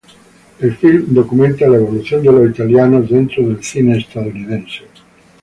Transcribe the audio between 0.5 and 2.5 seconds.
El filme documenta la evolución de los